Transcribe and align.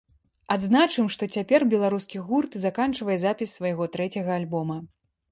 Адзначым, 0.53 1.09
што 1.15 1.25
цяпер 1.37 1.65
беларускі 1.73 2.21
гурт 2.29 2.57
заканчвае 2.63 3.17
запіс 3.25 3.53
свайго 3.59 3.83
трэцяга 3.97 4.31
альбома. 4.41 4.79